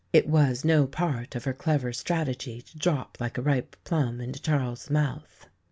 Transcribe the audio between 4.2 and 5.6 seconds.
Charles's mouth.